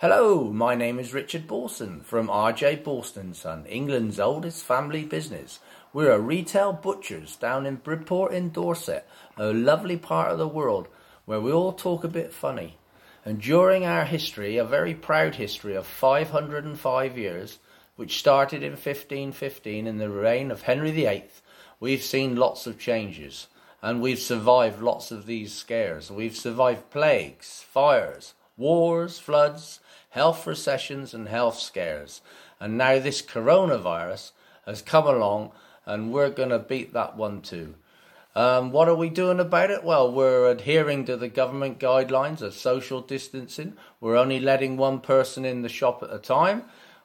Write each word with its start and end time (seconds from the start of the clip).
Hello, 0.00 0.52
my 0.52 0.74
name 0.74 0.98
is 0.98 1.14
Richard 1.14 1.46
Balson 1.46 2.02
from 2.02 2.28
RJ 2.28 2.84
Balson 2.84 3.32
Son, 3.32 3.64
England's 3.64 4.20
oldest 4.20 4.62
family 4.62 5.06
business. 5.06 5.58
We're 5.94 6.12
a 6.12 6.20
retail 6.20 6.74
butchers 6.74 7.34
down 7.36 7.64
in 7.64 7.76
Bridport 7.76 8.34
in 8.34 8.50
Dorset, 8.50 9.08
a 9.38 9.54
lovely 9.54 9.96
part 9.96 10.32
of 10.32 10.36
the 10.36 10.46
world 10.46 10.88
where 11.24 11.40
we 11.40 11.50
all 11.50 11.72
talk 11.72 12.04
a 12.04 12.08
bit 12.08 12.34
funny. 12.34 12.76
And 13.24 13.40
during 13.40 13.86
our 13.86 14.04
history, 14.04 14.58
a 14.58 14.66
very 14.66 14.92
proud 14.92 15.36
history 15.36 15.74
of 15.74 15.86
505 15.86 17.16
years, 17.16 17.58
which 17.96 18.18
started 18.18 18.62
in 18.62 18.72
1515 18.72 19.86
in 19.86 19.96
the 19.96 20.10
reign 20.10 20.50
of 20.50 20.60
Henry 20.60 20.90
VIII, 20.90 21.24
we've 21.80 22.02
seen 22.02 22.36
lots 22.36 22.66
of 22.66 22.78
changes. 22.78 23.46
And 23.80 24.02
we've 24.02 24.18
survived 24.18 24.82
lots 24.82 25.10
of 25.10 25.24
these 25.24 25.54
scares. 25.54 26.10
We've 26.10 26.36
survived 26.36 26.90
plagues, 26.90 27.64
fires, 27.70 28.34
wars, 28.56 29.18
floods, 29.18 29.80
health 30.10 30.46
recessions, 30.46 31.12
and 31.12 31.28
health 31.28 31.58
scares. 31.58 32.20
And 32.58 32.78
now 32.78 32.98
this 32.98 33.22
coronavirus 33.22 34.32
has 34.64 34.82
come 34.82 35.06
along, 35.06 35.52
and 35.84 36.12
we're 36.12 36.30
going 36.30 36.48
to 36.48 36.58
beat 36.58 36.92
that 36.92 37.16
one 37.16 37.42
too. 37.42 37.74
Um, 38.34 38.70
what 38.70 38.88
are 38.88 38.94
we 38.94 39.08
doing 39.08 39.40
about 39.40 39.70
it? 39.70 39.82
Well, 39.82 40.12
we're 40.12 40.50
adhering 40.50 41.06
to 41.06 41.16
the 41.16 41.28
government 41.28 41.78
guidelines 41.78 42.42
of 42.42 42.52
social 42.52 43.00
distancing. 43.00 43.78
We're 43.98 44.16
only 44.16 44.40
letting 44.40 44.76
one 44.76 45.00
person 45.00 45.46
in 45.46 45.62
the 45.62 45.70
shop 45.70 46.02
at 46.02 46.12
a 46.12 46.18
time. 46.18 46.64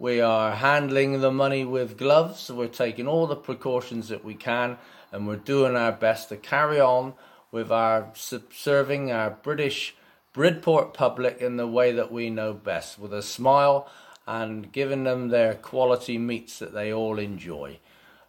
We 0.00 0.20
are 0.20 0.56
handling 0.56 1.20
the 1.20 1.30
money 1.30 1.64
with 1.64 1.96
gloves. 1.96 2.50
We're 2.50 2.66
taking 2.66 3.06
all 3.06 3.28
the 3.28 3.36
precautions 3.36 4.08
that 4.08 4.24
we 4.24 4.34
can, 4.34 4.78
and 5.12 5.28
we're 5.28 5.36
doing 5.36 5.76
our 5.76 5.92
best 5.92 6.30
to 6.30 6.36
carry 6.36 6.80
on 6.80 7.14
with 7.52 7.70
our 7.70 8.10
serving 8.14 9.12
our 9.12 9.30
British 9.30 9.94
Bridport 10.32 10.94
public 10.94 11.38
in 11.40 11.56
the 11.56 11.66
way 11.66 11.92
that 11.92 12.10
we 12.10 12.30
know 12.30 12.54
best, 12.54 12.98
with 12.98 13.12
a 13.12 13.22
smile 13.22 13.88
and 14.26 14.72
giving 14.72 15.04
them 15.04 15.28
their 15.28 15.54
quality 15.54 16.16
meats 16.16 16.58
that 16.58 16.72
they 16.72 16.92
all 16.92 17.18
enjoy. 17.18 17.78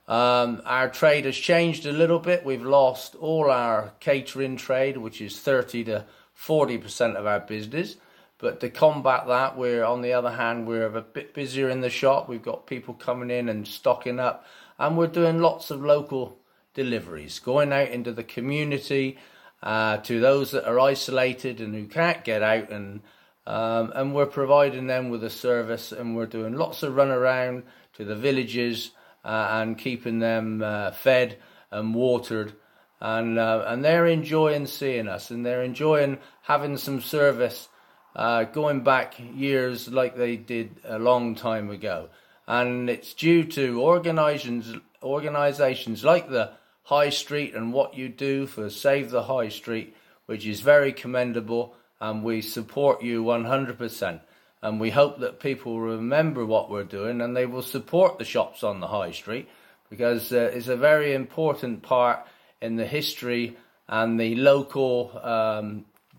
Um, 0.07 0.61
our 0.65 0.89
trade 0.89 1.25
has 1.25 1.37
changed 1.37 1.85
a 1.85 1.93
little 1.93 2.19
bit. 2.19 2.43
We've 2.43 2.65
lost 2.65 3.15
all 3.15 3.49
our 3.49 3.93
catering 3.99 4.57
trade, 4.57 4.97
which 4.97 5.21
is 5.21 5.39
30 5.39 5.85
to 5.85 6.05
40% 6.37 7.15
of 7.15 7.25
our 7.25 7.39
business. 7.39 7.95
But 8.37 8.59
to 8.59 8.69
combat 8.69 9.27
that, 9.27 9.57
we're 9.57 9.85
on 9.85 10.01
the 10.01 10.11
other 10.11 10.31
hand, 10.31 10.67
we're 10.67 10.85
a 10.85 11.01
bit 11.01 11.33
busier 11.33 11.69
in 11.69 11.79
the 11.79 11.89
shop. 11.89 12.27
We've 12.27 12.41
got 12.41 12.67
people 12.67 12.93
coming 12.93 13.31
in 13.31 13.47
and 13.47 13.65
stocking 13.65 14.19
up, 14.19 14.45
and 14.77 14.97
we're 14.97 15.07
doing 15.07 15.39
lots 15.39 15.71
of 15.71 15.81
local 15.81 16.37
deliveries, 16.73 17.39
going 17.39 17.71
out 17.71 17.89
into 17.89 18.11
the 18.11 18.23
community 18.23 19.17
uh, 19.63 19.97
to 19.97 20.19
those 20.19 20.51
that 20.51 20.67
are 20.69 20.79
isolated 20.79 21.61
and 21.61 21.73
who 21.73 21.87
can't 21.87 22.23
get 22.23 22.43
out 22.43 22.69
and 22.69 23.01
um, 23.45 23.91
and 23.95 24.15
we're 24.15 24.25
providing 24.25 24.87
them 24.87 25.09
with 25.09 25.23
a 25.23 25.29
service 25.29 25.91
and 25.91 26.15
we're 26.15 26.25
doing 26.25 26.53
lots 26.53 26.83
of 26.83 26.95
run 26.95 27.09
around 27.09 27.63
to 27.93 28.05
the 28.05 28.15
villages 28.15 28.91
uh, 29.25 29.47
and 29.51 29.77
keeping 29.77 30.19
them 30.19 30.61
uh, 30.63 30.91
fed 30.91 31.37
and 31.71 31.93
watered. 31.93 32.53
And 33.01 33.37
uh, 33.37 33.65
and 33.67 33.83
they're 33.83 34.07
enjoying 34.07 34.65
seeing 34.67 35.09
us 35.09 35.29
and 35.29 35.45
they're 35.45 35.63
enjoying 35.63 36.19
having 36.41 36.77
some 36.77 37.01
service 37.01 37.67
uh, 38.15 38.45
going 38.45 38.81
back 38.81 39.15
years 39.19 39.89
like 39.89 40.15
they 40.15 40.37
did 40.37 40.79
a 40.85 40.99
long 40.99 41.35
time 41.35 41.69
ago. 41.69 42.09
And 42.47 42.89
it's 42.89 43.13
due 43.13 43.43
to 43.43 43.81
organizations 43.81 44.73
organizations 45.01 46.05
like 46.05 46.29
the 46.29 46.51
High 46.83 47.09
Street 47.09 47.55
and 47.55 47.73
what 47.73 47.95
you 47.95 48.09
do 48.09 48.45
for 48.45 48.69
Save 48.69 49.09
the 49.09 49.23
High 49.23 49.49
Street, 49.49 49.95
which 50.25 50.45
is 50.45 50.61
very 50.61 50.91
commendable, 50.91 51.75
and 51.99 52.23
we 52.23 52.41
support 52.41 53.01
you 53.01 53.23
100%. 53.23 54.19
And 54.61 54.79
we 54.79 54.89
hope 54.89 55.19
that 55.19 55.39
people 55.39 55.79
remember 55.79 56.45
what 56.45 56.69
we're 56.69 56.83
doing 56.83 57.21
and 57.21 57.35
they 57.35 57.45
will 57.45 57.61
support 57.61 58.17
the 58.17 58.25
shops 58.25 58.63
on 58.63 58.79
the 58.79 58.87
High 58.87 59.11
Street 59.11 59.49
because 59.89 60.31
uh, 60.31 60.51
it's 60.53 60.69
a 60.69 60.77
very 60.77 61.13
important 61.13 61.83
part 61.83 62.25
in 62.61 62.77
the 62.77 62.85
history 62.85 63.57
and 63.87 64.19
the 64.19 64.35
local 64.35 65.11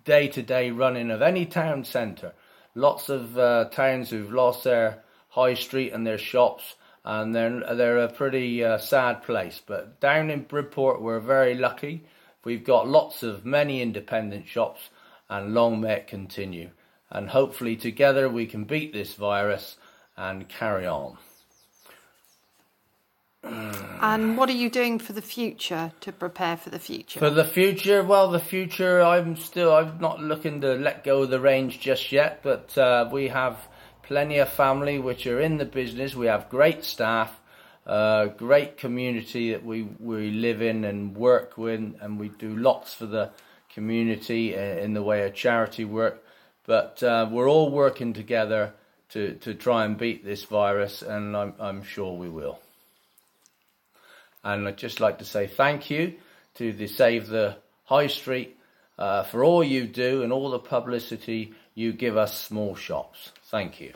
day 0.05 0.29
to 0.29 0.43
day 0.43 0.71
running 0.71 1.11
of 1.11 1.23
any 1.23 1.47
town 1.47 1.85
centre. 1.85 2.33
Lots 2.75 3.09
of 3.09 3.39
uh, 3.39 3.67
towns 3.71 4.11
who've 4.11 4.33
lost 4.33 4.65
their 4.65 5.03
high 5.31 5.55
street 5.55 5.93
and 5.93 6.07
their 6.07 6.19
shops 6.19 6.75
and 7.05 7.35
they're 7.35 7.75
they're 7.75 7.99
a 7.99 8.13
pretty 8.13 8.65
uh, 8.65 8.79
sad 8.79 9.23
place. 9.23 9.61
But 9.65 10.01
down 10.01 10.31
in 10.31 10.43
Bridport, 10.43 11.03
we're 11.03 11.21
very 11.21 11.55
lucky. 11.55 12.05
We've 12.45 12.65
got 12.65 12.89
lots 12.89 13.23
of 13.23 13.45
many 13.45 13.81
independent 13.83 14.47
shops, 14.47 14.91
and 15.29 15.55
long 15.55 15.81
may 15.81 15.95
it 15.95 16.07
continue. 16.07 16.71
And 17.11 17.31
hopefully, 17.31 17.77
together 17.77 18.29
we 18.29 18.47
can 18.47 18.65
beat 18.65 18.93
this 18.93 19.15
virus 19.15 19.77
and 20.17 20.49
carry 20.49 20.87
on. 20.87 21.19
And 24.01 24.37
what 24.37 24.51
are 24.51 24.53
you 24.53 24.69
doing 24.69 24.99
for 24.99 25.15
the 25.15 25.23
future 25.23 25.93
to 26.01 26.13
prepare 26.13 26.59
for 26.59 26.69
the 26.69 26.79
future? 26.79 27.19
For 27.19 27.31
the 27.31 27.45
future, 27.45 28.05
well, 28.05 28.31
the 28.31 28.39
future, 28.39 29.01
I'm 29.01 29.37
still, 29.37 29.75
I'm 29.75 29.99
not 29.99 30.21
looking 30.21 30.61
to 30.61 30.75
let 30.75 31.05
go 31.05 31.23
of 31.23 31.31
the 31.31 31.41
range 31.41 31.81
just 31.81 32.13
yet, 32.13 32.41
but 32.43 32.77
uh, 32.77 33.09
we 33.11 33.29
have 33.29 33.57
plenty 34.07 34.39
of 34.39 34.49
family 34.49 34.99
which 34.99 35.27
are 35.27 35.41
in 35.41 35.59
the 35.59 35.65
business. 35.65 36.15
We 36.15 36.27
have 36.27 36.49
great 36.49 36.85
staff, 36.85 37.41
uh, 37.87 38.27
great 38.27 38.77
community 38.77 39.53
that 39.53 39.65
we, 39.65 39.83
we 39.83 40.31
live 40.31 40.63
in 40.63 40.85
and 40.85 41.17
work 41.17 41.57
with, 41.57 41.81
and 42.01 42.19
we 42.19 42.29
do 42.29 42.57
lots 42.57 42.95
for 42.95 43.07
the 43.07 43.31
community 43.75 44.55
in 44.55 44.95
the 44.95 45.03
way 45.03 45.27
of 45.27 45.35
charity 45.35 45.85
work. 45.85 46.23
But 46.67 47.03
uh, 47.03 47.29
we're 47.31 47.49
all 47.49 47.71
working 47.71 48.13
together 48.13 48.73
to, 49.11 49.35
to 49.35 49.55
try 49.55 49.85
and 49.85 49.99
beat 49.99 50.25
this 50.25 50.45
virus, 50.45 51.03
and 51.03 51.37
I'm, 51.37 51.55
I'm 51.59 51.83
sure 51.83 52.17
we 52.17 52.29
will. 52.29 52.59
And 54.43 54.69
I'd 54.69 54.77
just 54.77 55.01
like 55.01 55.19
to 55.19 55.25
say 55.25 55.47
thank 55.47 55.91
you 55.91 56.15
to 56.57 56.73
the 56.73 56.87
Save 56.87 57.29
the 57.29 57.57
High 57.85 58.09
Street 58.09 58.57
uh, 58.99 59.25
for 59.25 59.43
all 59.45 59.65
you 59.65 59.87
do 59.87 60.23
and 60.23 60.33
all 60.33 60.51
the 60.51 60.59
publicity 60.59 61.55
you 61.75 61.93
give 61.93 62.17
us 62.17 62.39
small 62.39 62.75
shops. 62.75 63.33
Thank 63.51 63.81
you. 63.81 63.93